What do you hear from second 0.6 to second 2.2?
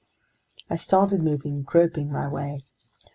I started moving, groping